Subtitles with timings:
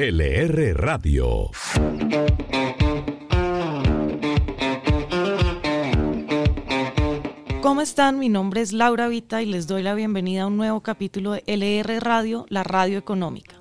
[0.00, 1.50] LR Radio.
[7.60, 8.20] ¿Cómo están?
[8.20, 11.42] Mi nombre es Laura Vita y les doy la bienvenida a un nuevo capítulo de
[11.48, 13.56] LR Radio, la radio económica.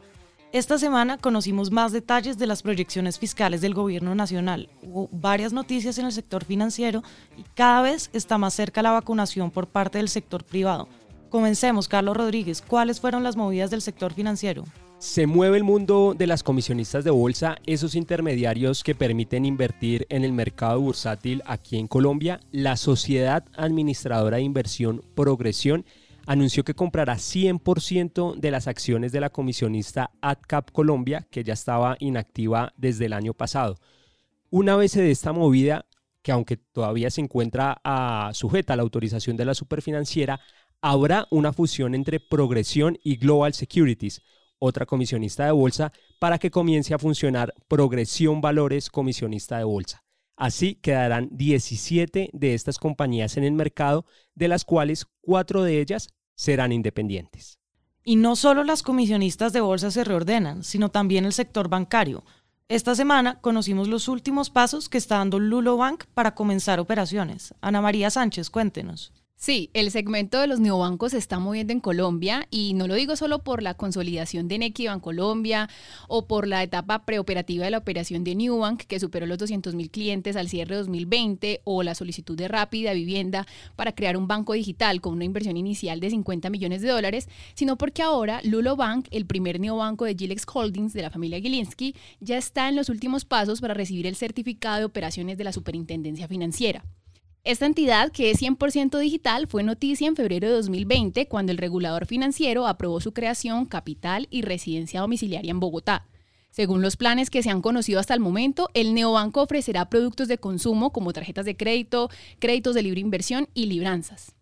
[0.51, 4.69] Esta semana conocimos más detalles de las proyecciones fiscales del gobierno nacional.
[4.83, 7.01] Hubo varias noticias en el sector financiero
[7.35, 10.87] y cada vez está más cerca la vacunación por parte del sector privado.
[11.31, 12.61] Comencemos, Carlos Rodríguez.
[12.61, 14.65] ¿Cuáles fueron las movidas del sector financiero?
[14.99, 20.23] Se mueve el mundo de las comisionistas de bolsa, esos intermediarios que permiten invertir en
[20.23, 22.39] el mercado bursátil aquí en Colombia.
[22.51, 25.85] La Sociedad Administradora de Inversión Progresión
[26.25, 31.95] anunció que comprará 100% de las acciones de la comisionista AdCap Colombia, que ya estaba
[31.99, 33.77] inactiva desde el año pasado.
[34.49, 35.85] Una vez de esta movida,
[36.23, 37.79] que aunque todavía se encuentra
[38.33, 40.39] sujeta a la autorización de la superfinanciera,
[40.81, 44.23] habrá una fusión entre Progresión y Global Securities,
[44.59, 50.03] otra comisionista de bolsa, para que comience a funcionar Progresión Valores Comisionista de Bolsa.
[50.35, 56.09] Así quedarán 17 de estas compañías en el mercado, de las cuales cuatro de ellas
[56.35, 57.59] serán independientes.
[58.03, 62.23] Y no solo las comisionistas de bolsa se reordenan, sino también el sector bancario.
[62.69, 67.53] Esta semana conocimos los últimos pasos que está dando Lulo Bank para comenzar operaciones.
[67.59, 69.11] Ana María Sánchez, cuéntenos.
[69.39, 73.15] Sí, el segmento de los neobancos se está moviendo en Colombia y no lo digo
[73.15, 75.69] solo por la consolidación de Nequi Colombia
[76.07, 79.91] o por la etapa preoperativa de la operación de Newbank que superó los 200 mil
[79.91, 84.53] clientes al cierre de 2020 o la solicitud de Rápida Vivienda para crear un banco
[84.53, 89.07] digital con una inversión inicial de 50 millones de dólares, sino porque ahora Lulo Bank,
[89.11, 93.23] el primer neobanco de Gilex Holdings de la familia Gilinski, ya está en los últimos
[93.23, 96.83] pasos para recibir el certificado de operaciones de la Superintendencia Financiera.
[97.47, 102.05] Esta entidad, que es 100% digital, fue noticia en febrero de 2020 cuando el regulador
[102.05, 106.05] financiero aprobó su creación, capital y residencia domiciliaria en Bogotá.
[106.51, 110.39] Según los planes que se han conocido hasta el momento, el neobanco ofrecerá productos de
[110.39, 114.35] consumo como tarjetas de crédito, créditos de libre inversión y libranzas.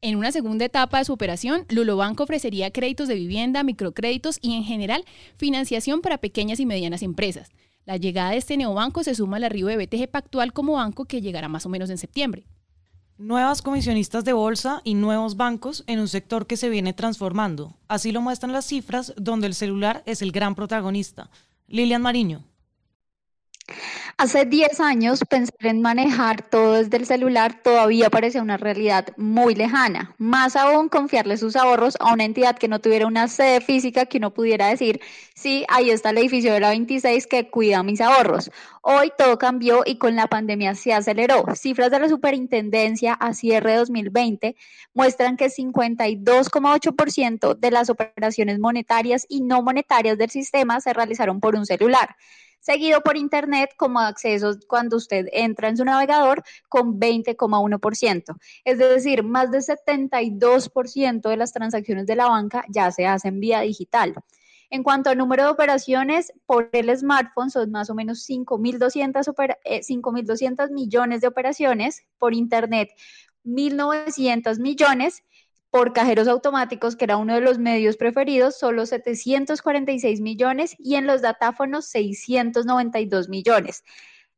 [0.00, 4.64] En una segunda etapa de su operación, Lulobanco ofrecería créditos de vivienda, microcréditos y en
[4.64, 5.04] general
[5.36, 7.50] financiación para pequeñas y medianas empresas.
[7.88, 11.22] La llegada de este neobanco se suma al arribo de BTG Pactual como banco que
[11.22, 12.44] llegará más o menos en septiembre.
[13.16, 17.78] Nuevas comisionistas de bolsa y nuevos bancos en un sector que se viene transformando.
[17.88, 21.30] Así lo muestran las cifras donde el celular es el gran protagonista.
[21.66, 22.44] Lilian Mariño.
[24.20, 29.54] Hace 10 años pensar en manejar todo desde el celular todavía parecía una realidad muy
[29.54, 30.16] lejana.
[30.18, 34.18] Más aún confiarle sus ahorros a una entidad que no tuviera una sede física que
[34.18, 35.00] uno pudiera decir,
[35.36, 38.50] sí, ahí está el edificio de la 26 que cuida mis ahorros.
[38.82, 41.44] Hoy todo cambió y con la pandemia se aceleró.
[41.54, 44.56] Cifras de la superintendencia a cierre de 2020
[44.94, 51.54] muestran que 52,8% de las operaciones monetarias y no monetarias del sistema se realizaron por
[51.54, 52.16] un celular
[52.60, 58.36] seguido por Internet como accesos cuando usted entra en su navegador con 20,1%.
[58.64, 63.60] Es decir, más del 72% de las transacciones de la banca ya se hacen vía
[63.60, 64.14] digital.
[64.70, 70.72] En cuanto al número de operaciones por el smartphone, son más o menos 5.200 eh,
[70.72, 72.90] millones de operaciones, por Internet
[73.44, 75.22] 1.900 millones
[75.70, 81.06] por cajeros automáticos, que era uno de los medios preferidos, solo 746 millones y en
[81.06, 83.84] los datáfonos 692 millones.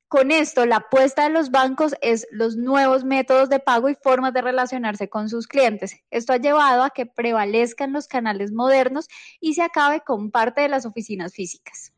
[0.08, 4.32] Con esto, la apuesta de los bancos es los nuevos métodos de pago y formas
[4.32, 5.94] de relacionarse con sus clientes.
[6.10, 9.06] Esto ha llevado a que prevalezcan los canales modernos
[9.40, 11.92] y se acabe con parte de las oficinas físicas.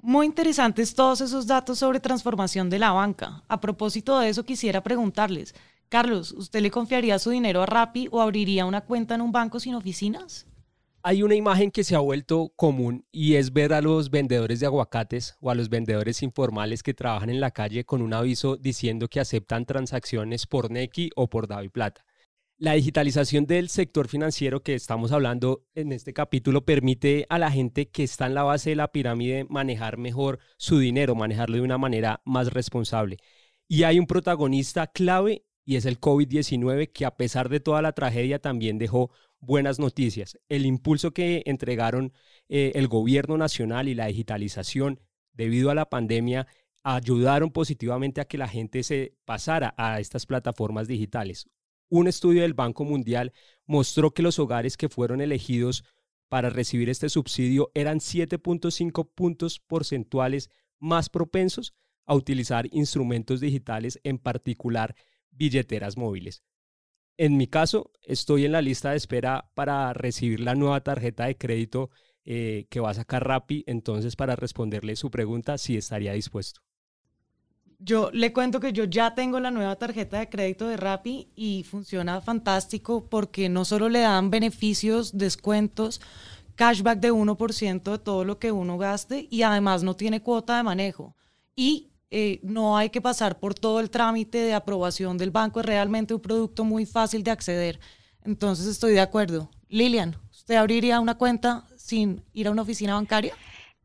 [0.00, 3.42] Muy interesantes todos esos datos sobre transformación de la banca.
[3.48, 5.56] A propósito de eso, quisiera preguntarles,
[5.88, 9.58] Carlos, ¿usted le confiaría su dinero a Rappi o abriría una cuenta en un banco
[9.58, 10.46] sin oficinas?
[11.02, 14.66] Hay una imagen que se ha vuelto común y es ver a los vendedores de
[14.66, 19.08] aguacates o a los vendedores informales que trabajan en la calle con un aviso diciendo
[19.08, 22.04] que aceptan transacciones por Nequi o por Davi Plata.
[22.58, 27.88] La digitalización del sector financiero que estamos hablando en este capítulo permite a la gente
[27.88, 31.78] que está en la base de la pirámide manejar mejor su dinero, manejarlo de una
[31.78, 33.16] manera más responsable.
[33.68, 37.92] Y hay un protagonista clave y es el COVID-19 que a pesar de toda la
[37.92, 40.38] tragedia también dejó buenas noticias.
[40.48, 42.14] El impulso que entregaron
[42.48, 44.98] eh, el gobierno nacional y la digitalización
[45.34, 46.46] debido a la pandemia
[46.84, 51.50] ayudaron positivamente a que la gente se pasara a estas plataformas digitales.
[51.90, 53.34] Un estudio del Banco Mundial
[53.66, 55.84] mostró que los hogares que fueron elegidos
[56.30, 60.48] para recibir este subsidio eran 7.5 puntos porcentuales
[60.78, 61.74] más propensos
[62.06, 64.96] a utilizar instrumentos digitales, en particular
[65.38, 66.42] billeteras móviles.
[67.16, 71.36] En mi caso, estoy en la lista de espera para recibir la nueva tarjeta de
[71.36, 71.90] crédito
[72.24, 73.64] eh, que va a sacar Rappi.
[73.66, 76.60] Entonces, para responderle su pregunta, sí estaría dispuesto.
[77.80, 81.64] Yo le cuento que yo ya tengo la nueva tarjeta de crédito de Rappi y
[81.64, 86.00] funciona fantástico porque no solo le dan beneficios, descuentos,
[86.56, 90.64] cashback de 1% de todo lo que uno gaste y además no tiene cuota de
[90.64, 91.16] manejo.
[91.54, 95.66] Y eh, no hay que pasar por todo el trámite de aprobación del banco, es
[95.66, 97.80] realmente un producto muy fácil de acceder.
[98.24, 99.50] Entonces estoy de acuerdo.
[99.68, 103.34] Lilian, ¿usted abriría una cuenta sin ir a una oficina bancaria?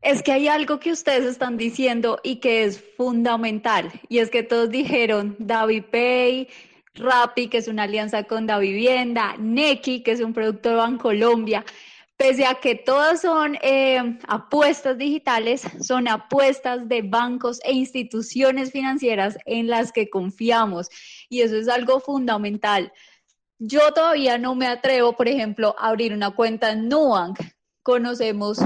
[0.00, 4.42] Es que hay algo que ustedes están diciendo y que es fundamental, y es que
[4.42, 6.48] todos dijeron DaviPay,
[6.94, 11.64] Rappi, que es una alianza con Davivienda, Neki, que es un producto de Bancolombia.
[12.24, 19.36] Pese a que todas son eh, apuestas digitales, son apuestas de bancos e instituciones financieras
[19.44, 20.88] en las que confiamos
[21.28, 22.94] y eso es algo fundamental.
[23.58, 27.40] Yo todavía no me atrevo, por ejemplo, a abrir una cuenta en Nubank.
[27.82, 28.56] Conocemos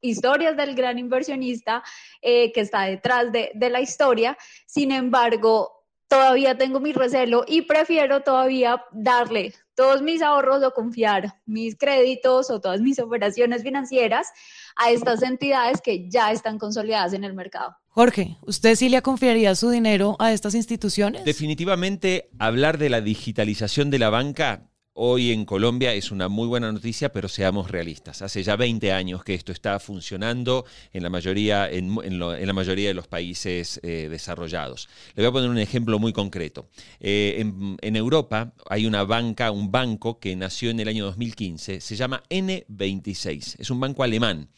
[0.00, 1.84] historias del gran inversionista
[2.20, 4.36] eh, que está detrás de, de la historia.
[4.66, 5.83] Sin embargo,
[6.14, 12.50] todavía tengo mi recelo y prefiero todavía darle todos mis ahorros o confiar mis créditos
[12.50, 14.28] o todas mis operaciones financieras
[14.76, 17.74] a estas entidades que ya están consolidadas en el mercado.
[17.88, 21.24] Jorge, ¿usted sí le confiaría su dinero a estas instituciones?
[21.24, 26.70] Definitivamente, hablar de la digitalización de la banca Hoy en Colombia es una muy buena
[26.70, 28.22] noticia, pero seamos realistas.
[28.22, 32.94] Hace ya 20 años que esto está funcionando en la mayoría, en, la mayoría de
[32.94, 34.88] los países eh, desarrollados.
[35.16, 36.68] Le voy a poner un ejemplo muy concreto.
[37.00, 41.80] Eh, en, en, Europa hay una banca, un banco que nació en el año 2015,
[41.80, 44.48] se llama N26, es un banco alemán.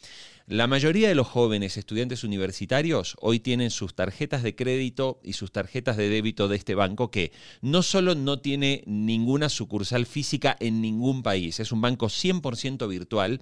[0.48, 5.50] La mayoría de los jóvenes estudiantes universitarios hoy tienen sus tarjetas de crédito y sus
[5.50, 7.32] tarjetas de débito de este banco que
[7.62, 13.40] no solo no tiene ninguna sucursal física en ningún país, es un banco 100% virtual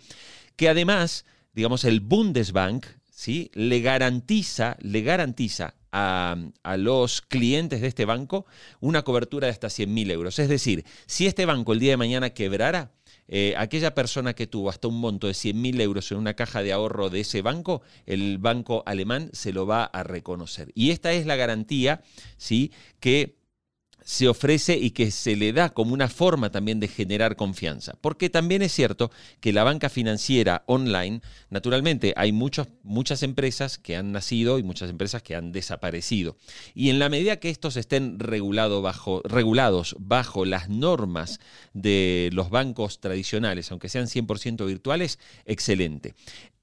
[0.56, 3.51] que además, digamos, el Bundesbank, ¿sí?
[3.53, 8.47] le garantiza, le garantiza a, a, los clientes de este banco
[8.81, 10.39] una cobertura de hasta 100.000 euros.
[10.39, 12.93] Es decir, si este banco el día de mañana quebrara,
[13.29, 16.73] eh, aquella persona que tuvo hasta un monto de 100.000 euros en una caja de
[16.73, 20.73] ahorro de ese banco, el banco alemán se lo va a reconocer.
[20.75, 22.03] Y esta es la garantía
[22.37, 22.73] ¿sí?
[23.00, 23.37] que
[24.05, 27.95] se ofrece y que se le da como una forma también de generar confianza.
[28.01, 29.11] Porque también es cierto
[29.41, 35.23] que la banca financiera online, naturalmente hay muchas empresas que han nacido y muchas empresas
[35.23, 36.37] que han desaparecido.
[36.75, 41.41] Y en la medida que estos estén regulado bajo, regulados bajo las normas
[41.73, 46.15] de los bancos tradicionales, aunque sean 100% virtuales, excelente.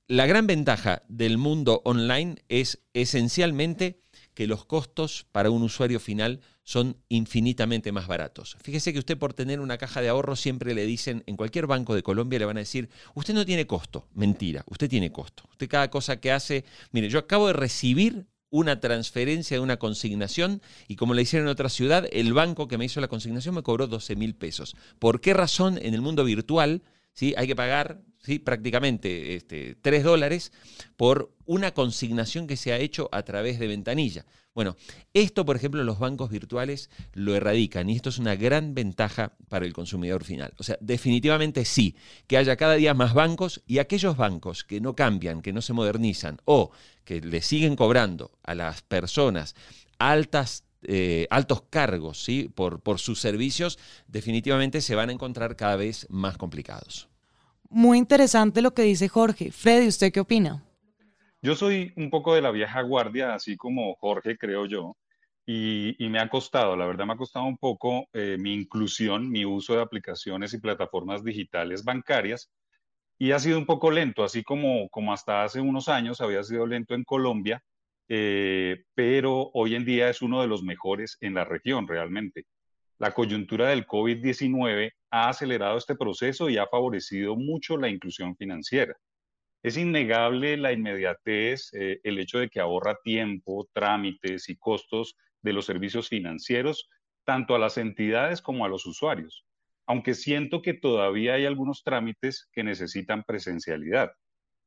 [0.07, 4.01] La gran ventaja del mundo online es esencialmente
[4.33, 8.57] que los costos para un usuario final son infinitamente más baratos.
[8.61, 11.95] Fíjese que usted por tener una caja de ahorro siempre le dicen, en cualquier banco
[11.95, 14.07] de Colombia le van a decir, usted no tiene costo.
[14.13, 15.43] Mentira, usted tiene costo.
[15.51, 20.61] Usted cada cosa que hace, mire, yo acabo de recibir una transferencia de una consignación
[20.87, 23.63] y como le hicieron en otra ciudad, el banco que me hizo la consignación me
[23.63, 24.75] cobró 12 mil pesos.
[24.99, 26.83] ¿Por qué razón en el mundo virtual
[27.13, 27.33] ¿sí?
[27.37, 28.39] hay que pagar ¿sí?
[28.39, 30.51] prácticamente este, 3 dólares
[30.97, 34.25] por una consignación que se ha hecho a través de ventanilla?
[34.53, 34.75] Bueno,
[35.13, 39.65] esto, por ejemplo, los bancos virtuales lo erradican y esto es una gran ventaja para
[39.65, 40.53] el consumidor final.
[40.57, 41.95] O sea, definitivamente sí,
[42.27, 45.71] que haya cada día más bancos y aquellos bancos que no cambian, que no se
[45.71, 46.71] modernizan o
[47.05, 49.55] que le siguen cobrando a las personas
[49.99, 52.49] altas eh, altos cargos ¿sí?
[52.53, 57.10] por, por sus servicios, definitivamente se van a encontrar cada vez más complicados.
[57.73, 59.49] Muy interesante lo que dice Jorge.
[59.49, 60.61] Freddy, ¿usted qué opina?
[61.41, 64.97] Yo soy un poco de la vieja guardia, así como Jorge, creo yo,
[65.45, 69.45] y, me ha costado, la verdad me ha costado un poco eh, mi inclusión, mi
[69.45, 72.51] uso de aplicaciones y plataformas digitales bancarias,
[73.17, 76.67] y ha sido un poco lento, así como, como hasta hace unos años había sido
[76.67, 77.63] lento en Colombia,
[78.09, 82.45] eh, pero hoy en día es uno de los mejores en la región realmente.
[82.99, 88.95] La coyuntura del COVID-19 ha acelerado este proceso y ha favorecido mucho la inclusión financiera.
[89.61, 95.53] Es innegable la inmediatez, eh, el hecho de que ahorra tiempo, trámites y costos de
[95.53, 96.89] los servicios financieros,
[97.23, 99.45] tanto a las entidades como a los usuarios,
[99.85, 104.13] aunque siento que todavía hay algunos trámites que necesitan presencialidad,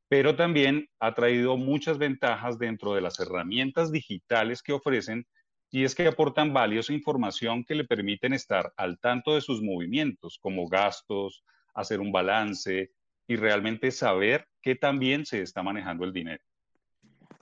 [0.09, 5.27] pero también ha traído muchas ventajas dentro de las herramientas digitales que ofrecen
[5.75, 10.39] y es que aportan valiosa información que le permiten estar al tanto de sus movimientos,
[10.39, 11.43] como gastos,
[11.75, 12.93] hacer un balance,
[13.27, 16.45] y realmente saber qué también se está manejando el dinero.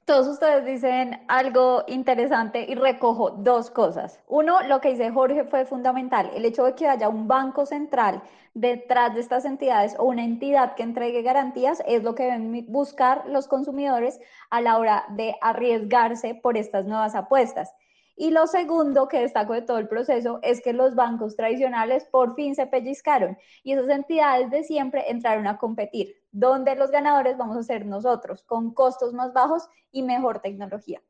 [0.06, 4.18] Todos ustedes dicen algo interesante y recojo dos cosas.
[4.26, 8.22] Uno, lo que dice Jorge fue fundamental, el hecho de que haya un banco central
[8.54, 13.28] detrás de estas entidades o una entidad que entregue garantías es lo que deben buscar
[13.28, 17.74] los consumidores a la hora de arriesgarse por estas nuevas apuestas.
[18.16, 22.34] Y lo segundo que destaco de todo el proceso es que los bancos tradicionales por
[22.34, 27.56] fin se pellizcaron y esas entidades de siempre entraron a competir, donde los ganadores vamos
[27.56, 31.02] a ser nosotros, con costos más bajos y mejor tecnología.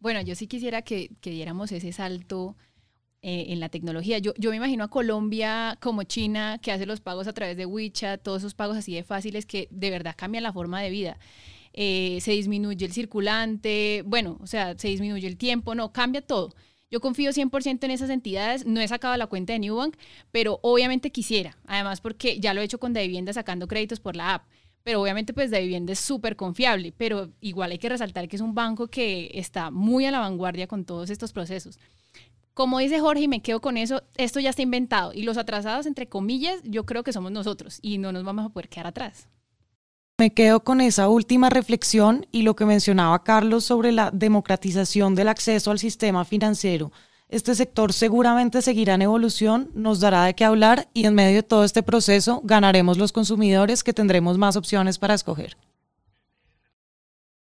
[0.00, 2.56] Bueno, yo sí quisiera que, diéramos ese salto
[3.22, 4.18] eh, en la tecnología.
[4.18, 7.64] Yo, yo me imagino a Colombia como China, que hace los pagos a través de
[7.64, 11.18] WeChat, todos esos pagos así de fáciles que de verdad cambian la forma de vida.
[11.76, 16.54] Eh, se disminuye el circulante, bueno, o sea, se disminuye el tiempo, no, cambia todo.
[16.88, 19.96] Yo confío 100% en esas entidades, no he sacado la cuenta de Newbank,
[20.30, 24.34] pero obviamente quisiera, además porque ya lo he hecho con vivienda sacando créditos por la
[24.34, 24.46] app,
[24.84, 28.54] pero obviamente pues vivienda es súper confiable, pero igual hay que resaltar que es un
[28.54, 31.80] banco que está muy a la vanguardia con todos estos procesos.
[32.52, 35.86] Como dice Jorge, y me quedo con eso, esto ya está inventado y los atrasados,
[35.86, 39.28] entre comillas, yo creo que somos nosotros y no nos vamos a poder quedar atrás.
[40.16, 45.26] Me quedo con esa última reflexión y lo que mencionaba Carlos sobre la democratización del
[45.26, 46.92] acceso al sistema financiero.
[47.28, 51.42] Este sector seguramente seguirá en evolución, nos dará de qué hablar y en medio de
[51.42, 55.56] todo este proceso ganaremos los consumidores que tendremos más opciones para escoger.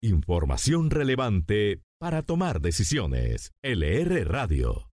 [0.01, 3.53] Información relevante para tomar decisiones.
[3.63, 4.94] LR Radio.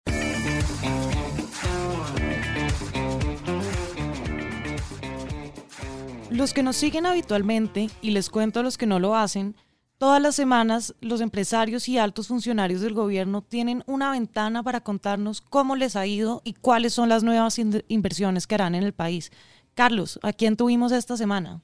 [6.32, 9.56] Los que nos siguen habitualmente, y les cuento a los que no lo hacen,
[9.98, 15.42] todas las semanas los empresarios y altos funcionarios del gobierno tienen una ventana para contarnos
[15.42, 17.58] cómo les ha ido y cuáles son las nuevas
[17.88, 19.32] inversiones que harán en el país.
[19.74, 21.64] Carlos, ¿a quién tuvimos esta semana?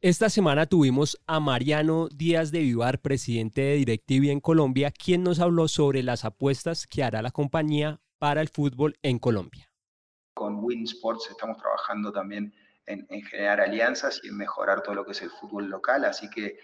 [0.00, 5.38] Esta semana tuvimos a Mariano Díaz de Vivar, presidente de DirecTV en Colombia, quien nos
[5.38, 9.70] habló sobre las apuestas que hará la compañía para el fútbol en Colombia.
[10.34, 12.52] Con Winsports estamos trabajando también
[12.86, 16.04] en, generar alianzas y en mejorar todo lo que es el fútbol local.
[16.04, 16.58] Así que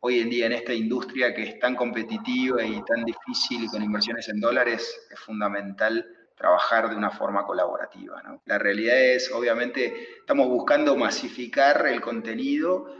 [0.00, 3.82] hoy en día en esta industria que es tan competitiva y tan difícil y con
[3.82, 8.22] inversiones en dólares, es fundamental trabajar de una forma colaborativa.
[8.44, 12.92] La realidad es, obviamente, estamos buscando masificar el contenido.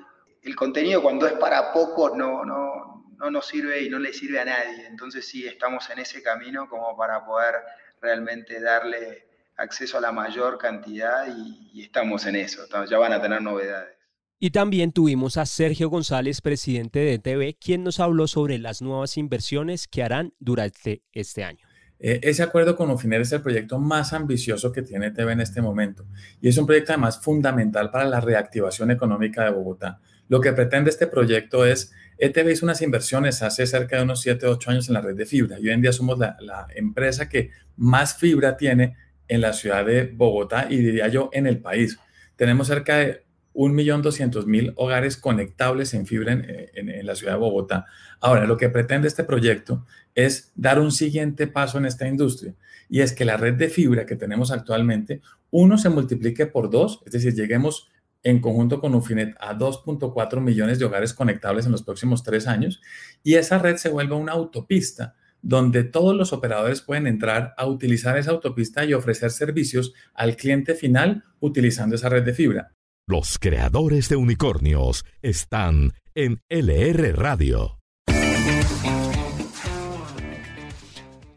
[0.43, 4.41] El contenido cuando es para pocos no, no, no nos sirve y no le sirve
[4.41, 4.87] a nadie.
[4.87, 7.57] Entonces sí, estamos en ese camino como para poder
[8.01, 13.43] realmente darle acceso a la mayor cantidad y, estamos en eso, ya van a tener
[13.43, 13.95] novedades.
[14.39, 19.17] Y también tuvimos a Sergio González, presidente de TV, quien nos habló sobre las nuevas
[19.17, 21.67] inversiones que harán durante este año.
[21.99, 25.63] Eh, ese acuerdo con UFINER es el proyecto más ambicioso que tiene TV en este
[25.63, 26.07] momento
[26.41, 30.01] y es un proyecto además fundamental para la reactivación económica de Bogotá.
[30.29, 34.47] Lo que pretende este proyecto es, ETV hizo unas inversiones hace cerca de unos 7
[34.47, 36.67] o 8 años en la red de fibra y hoy en día somos la, la
[36.75, 38.97] empresa que más fibra tiene
[39.29, 41.99] en la ciudad de Bogotá y diría yo en el país.
[42.37, 47.87] Tenemos cerca de 1.200.000 hogares conectables en fibra en, la ciudad de Bogotá.
[48.21, 52.55] Ahora, lo que pretende este proyecto es dar un siguiente paso en esta industria
[52.89, 57.01] y es que la red de fibra que tenemos actualmente, uno se multiplique por dos,
[57.07, 57.89] es decir, lleguemos
[58.23, 62.81] en conjunto con Ufinet a 2.4 millones de hogares conectables en los próximos tres años
[63.23, 68.17] y esa red se vuelva una autopista donde todos los operadores pueden entrar a utilizar
[68.17, 72.73] esa autopista y ofrecer servicios al cliente final utilizando esa red de fibra.
[73.07, 77.84] Los creadores de unicornios están en LR Radio.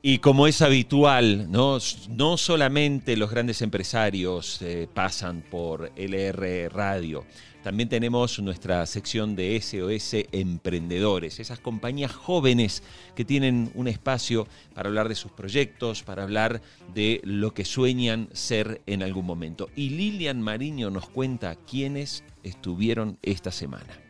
[0.10, 7.26] Y como es habitual, no, no solamente los grandes empresarios eh, pasan por LR Radio,
[7.62, 12.84] también tenemos nuestra sección de SOS Emprendedores, esas compañías jóvenes
[13.16, 16.62] que tienen un espacio para hablar de sus proyectos, para hablar
[16.94, 19.70] de lo que sueñan ser en algún momento.
[19.76, 24.07] Y Lilian Mariño nos cuenta quiénes estuvieron esta semana.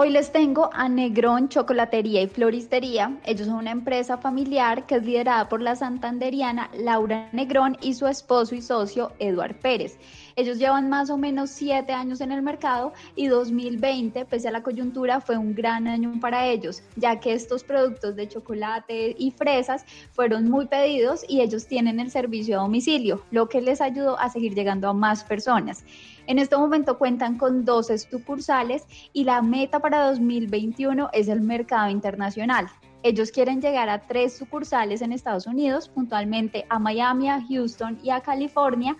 [0.00, 3.18] Hoy les tengo a Negrón Chocolatería y Floristería.
[3.24, 8.06] Ellos son una empresa familiar que es liderada por la santanderiana Laura Negrón y su
[8.06, 9.98] esposo y socio Eduard Pérez.
[10.36, 14.62] Ellos llevan más o menos siete años en el mercado y 2020, pese a la
[14.62, 19.84] coyuntura, fue un gran año para ellos, ya que estos productos de chocolate y fresas
[20.12, 24.30] fueron muy pedidos y ellos tienen el servicio a domicilio, lo que les ayudó a
[24.30, 25.82] seguir llegando a más personas.
[26.28, 31.88] En este momento cuentan con 12 sucursales y la meta para 2021 es el mercado
[31.88, 32.66] internacional.
[33.02, 38.10] Ellos quieren llegar a tres sucursales en Estados Unidos, puntualmente a Miami, a Houston y
[38.10, 38.94] a California.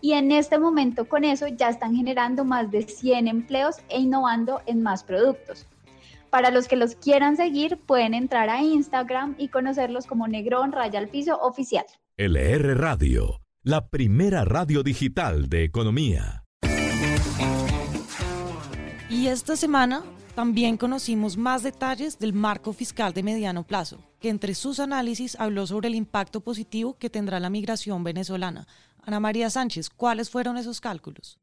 [0.00, 4.62] Y en este momento con eso ya están generando más de 100 empleos e innovando
[4.64, 5.66] en más productos.
[6.30, 10.98] Para los que los quieran seguir, pueden entrar a Instagram y conocerlos como Negrón Raya
[10.98, 11.84] al Piso Oficial.
[12.16, 16.39] LR Radio, la primera radio digital de economía.
[19.20, 20.02] Y esta semana
[20.34, 25.66] también conocimos más detalles del marco fiscal de mediano plazo, que entre sus análisis habló
[25.66, 28.66] sobre el impacto positivo que tendrá la migración venezolana.
[29.02, 31.38] Ana María Sánchez, ¿cuáles fueron esos cálculos?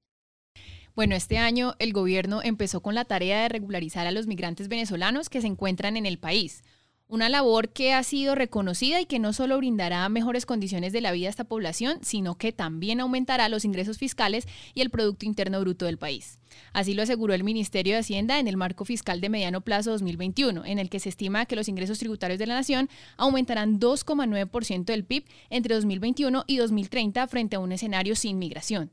[0.95, 5.29] Bueno, este año el gobierno empezó con la tarea de regularizar a los migrantes venezolanos
[5.29, 6.63] que se encuentran en el país.
[7.09, 11.13] Una labor que ha sido reconocida y que no solo brindará mejores condiciones de la
[11.13, 15.61] vida a esta población, sino que también aumentará los ingresos fiscales y el Producto Interno
[15.61, 16.37] Bruto del país.
[16.73, 20.65] Así lo aseguró el Ministerio de Hacienda en el marco fiscal de mediano plazo 2021,
[20.65, 25.05] en el que se estima que los ingresos tributarios de la nación aumentarán 2,9% del
[25.05, 28.91] PIB entre 2021 y 2030 frente a un escenario sin migración.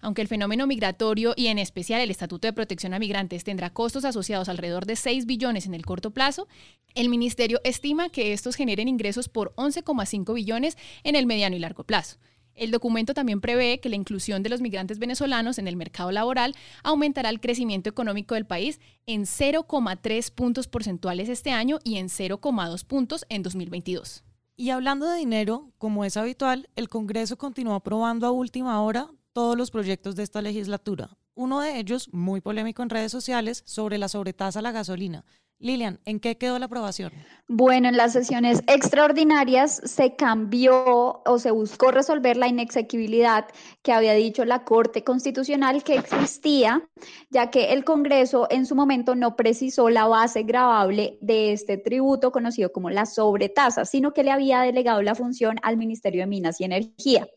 [0.00, 4.04] Aunque el fenómeno migratorio y en especial el Estatuto de Protección a Migrantes tendrá costos
[4.04, 6.48] asociados alrededor de 6 billones en el corto plazo,
[6.94, 11.84] el Ministerio estima que estos generen ingresos por 11,5 billones en el mediano y largo
[11.84, 12.18] plazo.
[12.54, 16.54] El documento también prevé que la inclusión de los migrantes venezolanos en el mercado laboral
[16.82, 22.84] aumentará el crecimiento económico del país en 0,3 puntos porcentuales este año y en 0,2
[22.84, 24.24] puntos en 2022.
[24.56, 29.56] Y hablando de dinero, como es habitual, el Congreso continuó aprobando a última hora todos
[29.56, 31.16] los proyectos de esta legislatura.
[31.34, 35.24] Uno de ellos, muy polémico en redes sociales, sobre la sobretasa a la gasolina.
[35.60, 37.12] Lilian, ¿en qué quedó la aprobación?
[37.46, 43.44] Bueno, en las sesiones extraordinarias se cambió o se buscó resolver la inexequibilidad
[43.82, 46.88] que había dicho la Corte Constitucional que existía,
[47.28, 52.32] ya que el Congreso en su momento no precisó la base gravable de este tributo
[52.32, 56.58] conocido como la sobretasa, sino que le había delegado la función al Ministerio de Minas
[56.60, 57.28] y Energía.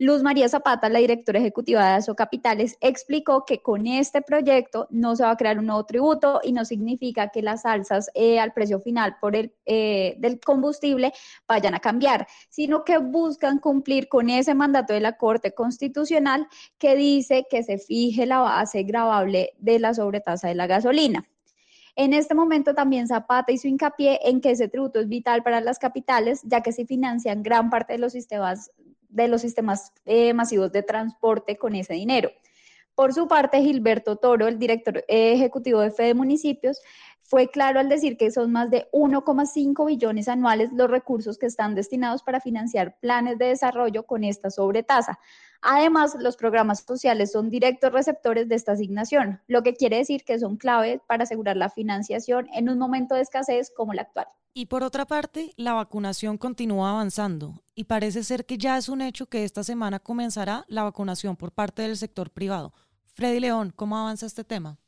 [0.00, 5.14] Luz María Zapata, la directora ejecutiva de ASO Capitales, explicó que con este proyecto no
[5.14, 8.52] se va a crear un nuevo tributo y no significa que las alzas eh, al
[8.52, 11.12] precio final por el eh, del combustible
[11.46, 16.96] vayan a cambiar, sino que buscan cumplir con ese mandato de la Corte Constitucional que
[16.96, 21.24] dice que se fije la base gravable de la sobretasa de la gasolina.
[21.94, 25.78] En este momento también Zapata hizo hincapié en que ese tributo es vital para las
[25.78, 28.72] capitales, ya que se financian gran parte de los sistemas
[29.14, 32.30] de los sistemas eh, masivos de transporte con ese dinero.
[32.94, 36.80] Por su parte, Gilberto Toro, el director ejecutivo de Fede Municipios,
[37.26, 41.74] fue claro al decir que son más de 1,5 billones anuales los recursos que están
[41.74, 45.18] destinados para financiar planes de desarrollo con esta sobretasa.
[45.62, 50.38] Además, los programas sociales son directos receptores de esta asignación, lo que quiere decir que
[50.38, 54.26] son clave para asegurar la financiación en un momento de escasez como el actual.
[54.52, 59.00] Y por otra parte, la vacunación continúa avanzando y parece ser que ya es un
[59.00, 62.74] hecho que esta semana comenzará la vacunación por parte del sector privado.
[63.14, 64.78] Freddy León, ¿cómo avanza este tema?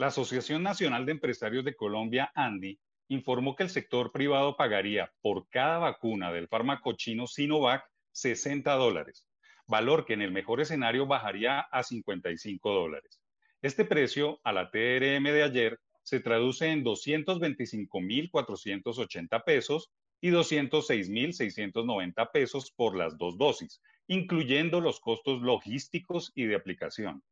[0.00, 5.46] La Asociación Nacional de Empresarios de Colombia, ANDI, informó que el sector privado pagaría por
[5.50, 9.26] cada vacuna del fármaco chino Sinovac 60 dólares,
[9.66, 13.20] valor que en el mejor escenario bajaría a 55 dólares.
[13.60, 19.90] Este precio, a la TRM de ayer, se traduce en 225.480 pesos
[20.22, 27.22] y 206.690 pesos por las dos dosis, incluyendo los costos logísticos y de aplicación.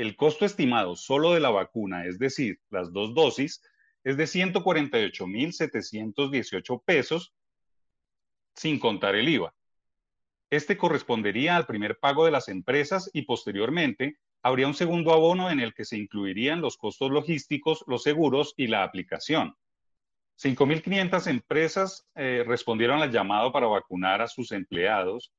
[0.00, 3.62] El costo estimado solo de la vacuna, es decir, las dos dosis,
[4.02, 7.34] es de 148.718 pesos
[8.54, 9.54] sin contar el IVA.
[10.48, 15.60] Este correspondería al primer pago de las empresas y posteriormente habría un segundo abono en
[15.60, 19.54] el que se incluirían los costos logísticos, los seguros y la aplicación.
[20.42, 25.30] 5.500 empresas eh, respondieron al llamado para vacunar a sus empleados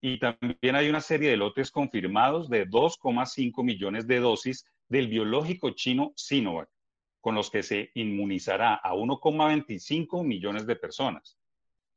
[0.00, 5.70] y también hay una serie de lotes confirmados de 2,5 millones de dosis del biológico
[5.70, 6.68] chino Sinovac,
[7.20, 11.38] con los que se inmunizará a 1,25 millones de personas.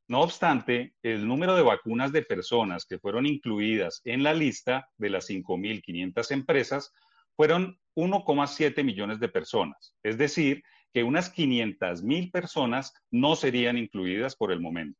[0.08, 5.10] No obstante, el número de vacunas de personas que fueron incluidas en la lista de
[5.10, 6.92] las 5.500 empresas
[7.36, 14.50] fueron 1,7 millones de personas, es decir, que unas 500.000 personas no serían incluidas por
[14.50, 14.98] el momento.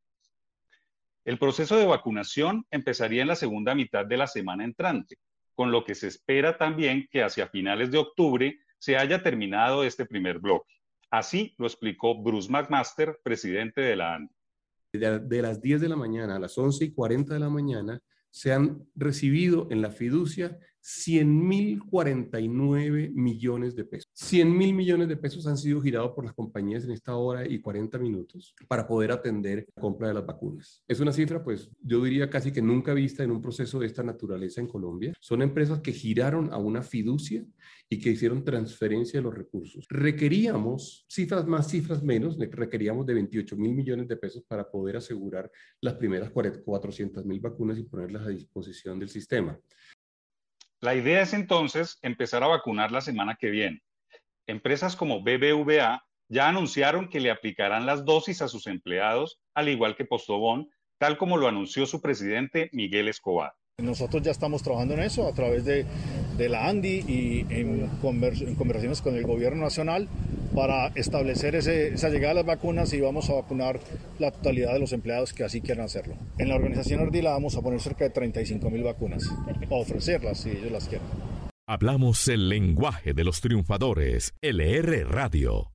[1.25, 5.17] El proceso de vacunación empezaría en la segunda mitad de la semana entrante,
[5.55, 10.07] con lo que se espera también que hacia finales de octubre se haya terminado este
[10.07, 10.75] primer bloque.
[11.11, 14.35] Así lo explicó Bruce McMaster, presidente de la ANDI
[14.93, 18.53] de, las 10 de la mañana a las 11 y 40 de la mañana se
[18.53, 24.09] han recibido en la fiducia 100.049 millones de pesos.
[24.15, 27.61] 100 mil millones de pesos han sido girados por las compañías en esta hora y
[27.61, 30.83] 40 minutos para poder atender la compra de las vacunas.
[30.89, 34.03] Es una cifra, pues yo diría casi que nunca vista en un proceso de esta
[34.03, 35.13] naturaleza en Colombia.
[35.21, 37.45] Son empresas que giraron a una fiducia
[37.89, 39.87] y que hicieron transferencia de los recursos.
[39.89, 45.51] Requeríamos, cifras más, cifras menos, requeríamos de 28 mil millones de pesos para poder asegurar
[45.81, 49.59] las primeras 400 mil vacunas y ponerlas a disposición del sistema.
[50.83, 53.83] La idea es entonces empezar a vacunar la semana que viene.
[54.47, 59.95] Empresas como BBVA ya anunciaron que le aplicarán las dosis a sus empleados, al igual
[59.95, 63.53] que Postobón, tal como lo anunció su presidente Miguel Escobar.
[63.77, 65.85] Nosotros ya estamos trabajando en eso a través de,
[66.39, 70.09] la ANDI y en, conversaciones con el gobierno nacional
[70.55, 73.81] para establecer esa llegada de las vacunas y vamos a vacunar
[74.19, 76.15] la totalidad de los empleados que así quieran hacerlo.
[76.39, 80.51] En la organización Ardila vamos a poner cerca de 35 mil vacunas, a ofrecerlas si
[80.51, 81.07] ellos las quieren.
[81.67, 84.35] Hablamos el lenguaje de los triunfadores.
[84.43, 85.70] LR Radio.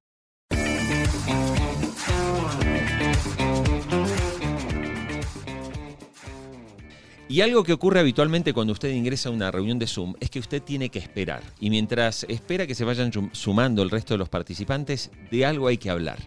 [7.27, 10.39] Y algo que ocurre habitualmente cuando usted ingresa a una reunión de Zoom es que
[10.39, 11.41] usted tiene que esperar.
[11.59, 15.77] Y mientras espera que se vayan sumando el resto de los participantes, de algo hay
[15.77, 16.19] que hablar.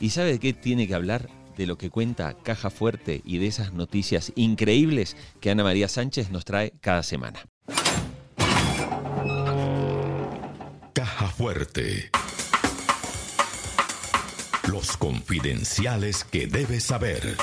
[0.00, 1.28] ¿Y sabe de qué tiene que hablar?
[1.58, 6.30] De lo que cuenta Caja Fuerte y de esas noticias increíbles que Ana María Sánchez
[6.30, 7.40] nos trae cada semana.
[10.94, 12.10] Caja Fuerte.
[14.68, 17.36] Los confidenciales que debes saber.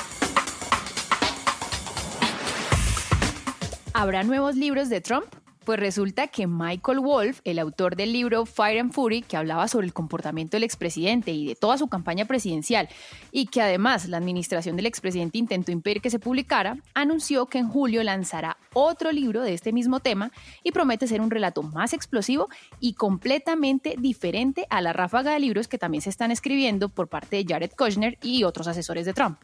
[3.96, 5.26] ¿Habrá nuevos libros de Trump?
[5.64, 9.86] Pues resulta que Michael Wolff, el autor del libro Fire and Fury, que hablaba sobre
[9.86, 12.88] el comportamiento del expresidente y de toda su campaña presidencial,
[13.30, 17.68] y que además la administración del expresidente intentó impedir que se publicara, anunció que en
[17.68, 20.32] julio lanzará otro libro de este mismo tema
[20.64, 22.48] y promete ser un relato más explosivo
[22.80, 27.36] y completamente diferente a la ráfaga de libros que también se están escribiendo por parte
[27.36, 29.38] de Jared Kushner y otros asesores de Trump.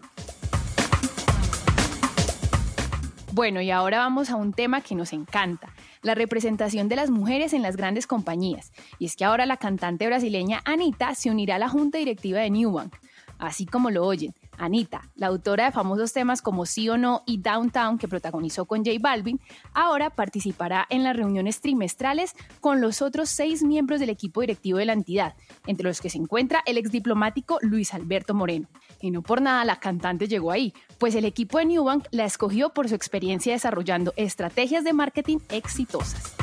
[3.32, 7.52] Bueno, y ahora vamos a un tema que nos encanta, la representación de las mujeres
[7.52, 8.72] en las grandes compañías.
[8.98, 12.50] Y es que ahora la cantante brasileña Anita se unirá a la junta directiva de
[12.50, 12.96] Newbank.
[13.38, 17.38] Así como lo oyen, Anita, la autora de famosos temas como Sí o No y
[17.38, 19.40] Downtown que protagonizó con J Balvin,
[19.72, 24.84] ahora participará en las reuniones trimestrales con los otros seis miembros del equipo directivo de
[24.84, 25.34] la entidad,
[25.66, 28.68] entre los que se encuentra el exdiplomático Luis Alberto Moreno.
[29.00, 32.70] Y no por nada la cantante llegó ahí, pues el equipo de Newbank la escogió
[32.70, 36.34] por su experiencia desarrollando estrategias de marketing exitosas.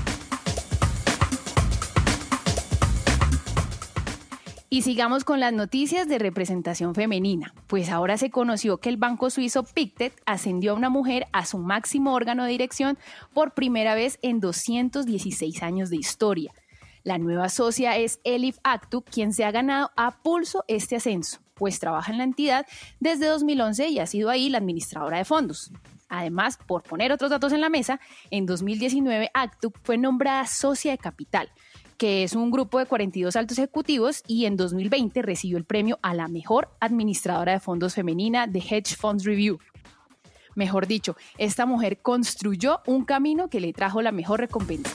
[4.69, 9.29] Y sigamos con las noticias de representación femenina, pues ahora se conoció que el banco
[9.29, 12.97] suizo Pictet ascendió a una mujer a su máximo órgano de dirección
[13.33, 16.51] por primera vez en 216 años de historia.
[17.03, 21.79] La nueva socia es Elif Actu, quien se ha ganado a pulso este ascenso, pues
[21.79, 22.65] trabaja en la entidad
[22.99, 25.71] desde 2011 y ha sido ahí la administradora de fondos.
[26.09, 28.01] Además, por poner otros datos en la mesa,
[28.31, 31.51] en 2019 Actu fue nombrada socia de capital,
[31.97, 36.13] que es un grupo de 42 altos ejecutivos y en 2020 recibió el premio a
[36.13, 39.59] la mejor administradora de fondos femenina de Hedge Funds Review.
[40.55, 44.91] Mejor dicho, esta mujer construyó un camino que le trajo la mejor recompensa.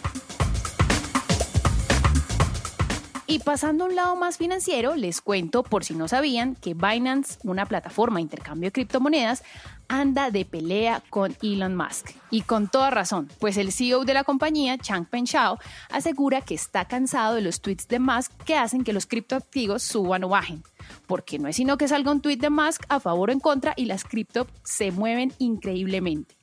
[3.32, 7.38] Y pasando a un lado más financiero, les cuento, por si no sabían, que Binance,
[7.44, 9.42] una plataforma de intercambio de criptomonedas,
[9.88, 12.10] anda de pelea con Elon Musk.
[12.30, 16.84] Y con toda razón, pues el CEO de la compañía, Changpeng Shao, asegura que está
[16.84, 20.62] cansado de los tweets de Musk que hacen que los criptoactivos suban o bajen.
[21.06, 23.72] Porque no es sino que salga un tweet de Musk a favor o en contra
[23.78, 26.41] y las cripto se mueven increíblemente.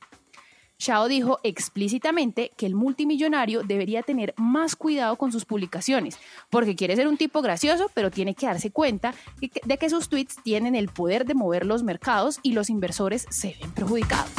[0.80, 6.96] Shao dijo explícitamente que el multimillonario debería tener más cuidado con sus publicaciones, porque quiere
[6.96, 10.88] ser un tipo gracioso, pero tiene que darse cuenta de que sus tweets tienen el
[10.88, 14.30] poder de mover los mercados y los inversores se ven perjudicados.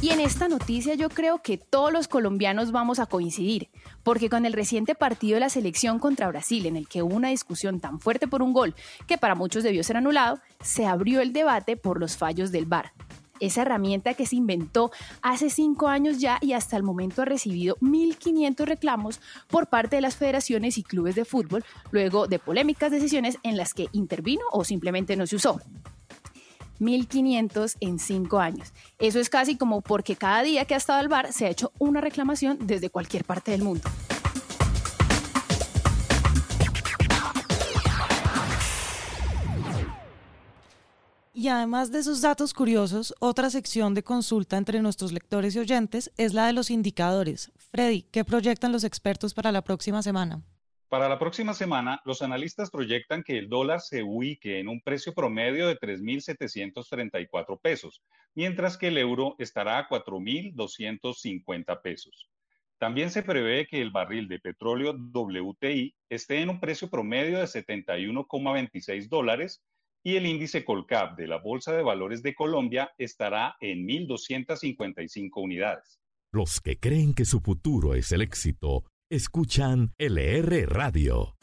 [0.00, 3.68] Y en esta noticia yo creo que todos los colombianos vamos a coincidir,
[4.02, 7.28] porque con el reciente partido de la selección contra Brasil, en el que hubo una
[7.28, 8.74] discusión tan fuerte por un gol
[9.06, 12.92] que para muchos debió ser anulado, se abrió el debate por los fallos del VAR
[13.40, 14.90] esa herramienta que se inventó
[15.22, 20.02] hace cinco años ya y hasta el momento ha recibido 1.500 reclamos por parte de
[20.02, 24.64] las federaciones y clubes de fútbol luego de polémicas decisiones en las que intervino o
[24.64, 25.60] simplemente no se usó.
[26.80, 28.72] 1.500 en cinco años.
[28.98, 31.72] Eso es casi como porque cada día que ha estado el bar se ha hecho
[31.78, 33.88] una reclamación desde cualquier parte del mundo.
[41.38, 46.10] Y además de esos datos curiosos, otra sección de consulta entre nuestros lectores y oyentes
[46.16, 47.52] es la de los indicadores.
[47.70, 50.42] Freddy, ¿qué proyectan los expertos para la próxima semana?
[50.88, 55.14] Para la próxima semana, los analistas proyectan que el dólar se ubique en un precio
[55.14, 58.02] promedio de 3.734 pesos,
[58.34, 62.28] mientras que el euro estará a 4.250 pesos.
[62.78, 67.44] También se prevé que el barril de petróleo WTI esté en un precio promedio de
[67.44, 69.62] 71,26 dólares
[70.02, 76.00] y el índice Colcap de la Bolsa de Valores de Colombia estará en 1.255 unidades.
[76.32, 81.34] Los que creen que su futuro es el éxito Escuchan LR Radio.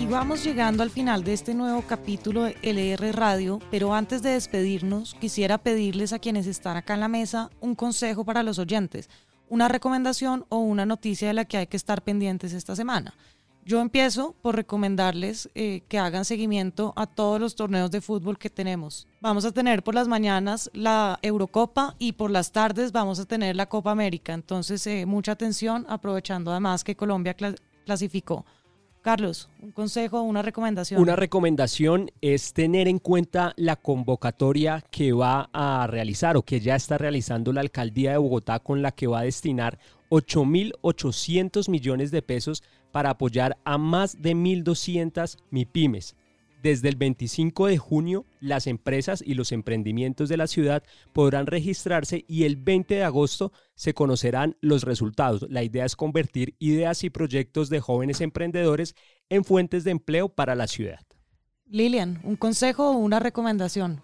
[0.00, 4.30] Y vamos llegando al final de este nuevo capítulo de LR Radio, pero antes de
[4.30, 9.10] despedirnos, quisiera pedirles a quienes están acá en la mesa un consejo para los oyentes,
[9.50, 13.14] una recomendación o una noticia de la que hay que estar pendientes esta semana.
[13.68, 18.48] Yo empiezo por recomendarles eh, que hagan seguimiento a todos los torneos de fútbol que
[18.48, 19.06] tenemos.
[19.20, 23.56] Vamos a tener por las mañanas la Eurocopa y por las tardes vamos a tener
[23.56, 24.32] la Copa América.
[24.32, 27.36] Entonces, eh, mucha atención, aprovechando además que Colombia
[27.84, 28.46] clasificó.
[29.02, 31.02] Carlos, un consejo, una recomendación.
[31.02, 36.74] Una recomendación es tener en cuenta la convocatoria que va a realizar o que ya
[36.74, 39.78] está realizando la alcaldía de Bogotá con la que va a destinar
[40.10, 42.62] 8.800 millones de pesos
[42.98, 46.16] para apoyar a más de 1.200 MIPIMES.
[46.64, 50.82] Desde el 25 de junio, las empresas y los emprendimientos de la ciudad
[51.12, 55.46] podrán registrarse y el 20 de agosto se conocerán los resultados.
[55.48, 58.96] La idea es convertir ideas y proyectos de jóvenes emprendedores
[59.28, 60.98] en fuentes de empleo para la ciudad.
[61.66, 64.02] Lilian, ¿un consejo o una recomendación?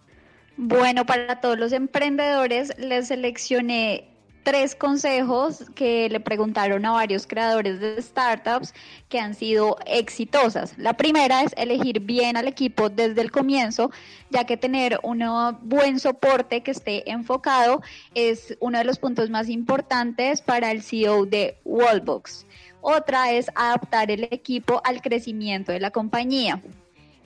[0.57, 4.14] Bueno, para todos los emprendedores les seleccioné
[4.45, 8.75] tres consejos que le preguntaron a varios creadores de startups
[9.09, 10.79] que han sido exitosas.
[10.79, 13.91] La primera es elegir bien al equipo desde el comienzo,
[14.31, 15.25] ya que tener un
[15.63, 17.83] buen soporte que esté enfocado
[18.15, 22.47] es uno de los puntos más importantes para el CEO de Wallbox.
[22.83, 26.61] Otra es adaptar el equipo al crecimiento de la compañía.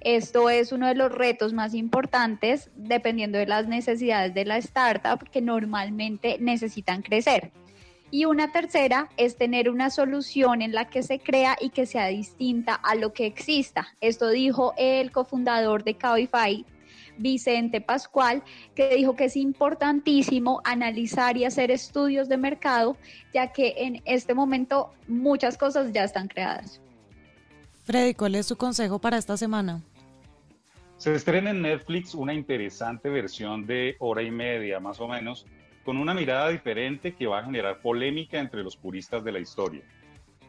[0.01, 5.29] Esto es uno de los retos más importantes dependiendo de las necesidades de la startup
[5.31, 7.51] que normalmente necesitan crecer.
[8.11, 12.07] Y una tercera es tener una solución en la que se crea y que sea
[12.07, 13.89] distinta a lo que exista.
[14.01, 16.65] Esto dijo el cofundador de Cabify,
[17.19, 18.43] Vicente Pascual,
[18.75, 22.97] que dijo que es importantísimo analizar y hacer estudios de mercado,
[23.35, 26.81] ya que en este momento muchas cosas ya están creadas.
[27.89, 29.81] Freddy, ¿cuál es su consejo para esta semana?
[30.99, 35.47] Se estrena en Netflix una interesante versión de hora y media, más o menos,
[35.87, 39.81] con una mirada diferente que va a generar polémica entre los puristas de la historia.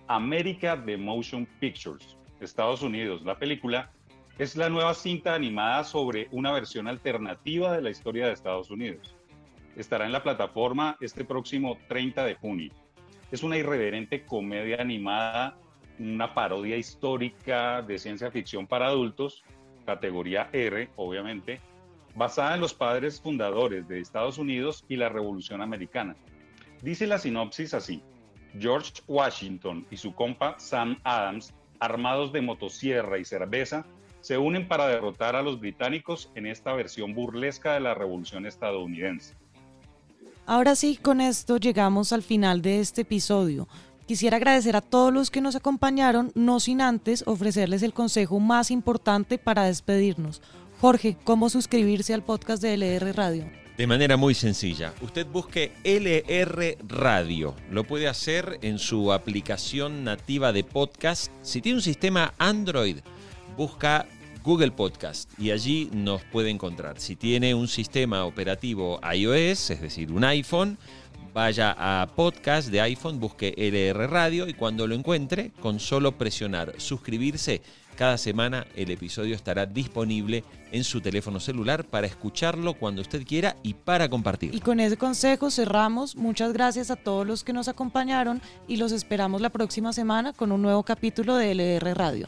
[0.10, 3.22] América The Motion Pictures, Estados Unidos.
[3.22, 3.90] La película
[4.38, 9.16] es la nueva cinta animada sobre una versión alternativa de la historia de Estados Unidos.
[9.78, 12.74] Estará en la plataforma este próximo 30 de junio.
[13.32, 15.56] Es una irreverente comedia animada
[16.00, 19.44] una parodia histórica de ciencia ficción para adultos,
[19.86, 21.60] categoría R, obviamente,
[22.16, 26.16] basada en los padres fundadores de Estados Unidos y la Revolución Americana.
[26.82, 28.02] Dice la sinopsis así,
[28.58, 33.86] George Washington y su compa Sam Adams, armados de motosierra y cerveza,
[34.22, 39.36] se unen para derrotar a los británicos en esta versión burlesca de la Revolución estadounidense.
[40.46, 43.68] Ahora sí, con esto llegamos al final de este episodio.
[44.10, 48.72] Quisiera agradecer a todos los que nos acompañaron, no sin antes ofrecerles el consejo más
[48.72, 50.42] importante para despedirnos.
[50.82, 53.46] Jorge, ¿cómo suscribirse al podcast de LR Radio?
[53.78, 54.96] De manera muy sencilla.
[55.04, 57.54] Usted busque LR Radio.
[57.70, 61.32] Lo puede hacer en su aplicación nativa de podcast.
[61.44, 62.98] Si tiene un sistema Android,
[63.56, 64.08] busca
[64.44, 67.00] Google Podcast y allí nos puede encontrar.
[67.00, 70.80] Si tiene un sistema operativo iOS, es decir, un iPhone,
[71.34, 76.74] vaya a podcast de iPhone, busque LR Radio y cuando lo encuentre, con solo presionar
[76.78, 77.62] suscribirse,
[78.00, 83.58] cada semana el episodio estará disponible en su teléfono celular para escucharlo cuando usted quiera
[83.62, 84.56] y para compartir.
[84.56, 86.16] Y con ese consejo cerramos.
[86.16, 90.54] Muchas gracias a todos los que nos acompañaron y los esperamos la próxima semana con
[90.54, 92.28] un nuevo capítulo de LR Radio.